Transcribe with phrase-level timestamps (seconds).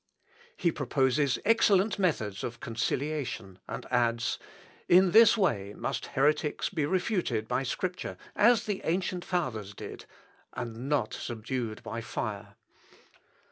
[0.57, 4.39] He proposes excellent methods of conciliation, and adds
[4.89, 10.05] "In this way must heretics be refuted by Scripture, as the ancient fathers did,
[10.53, 12.55] and not subdued by fire.